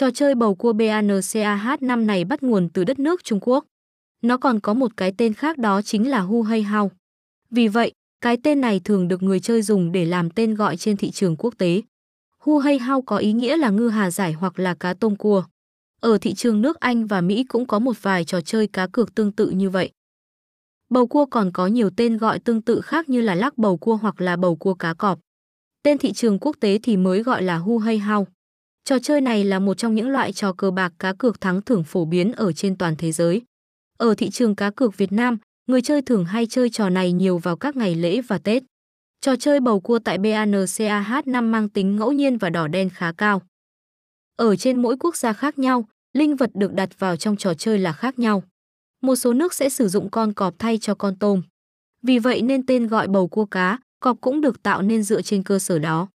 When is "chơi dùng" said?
9.40-9.92